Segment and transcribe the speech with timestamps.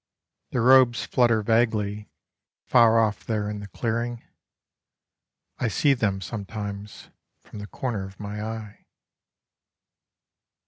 [0.49, 2.09] Their robes flutter vaguely
[2.65, 4.23] far off there in the clearing:
[5.59, 7.09] I see them sometimes
[7.41, 8.85] from the corner of my eye.